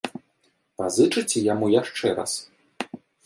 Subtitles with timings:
[0.81, 2.31] Пазычыце яму яшчэ раз?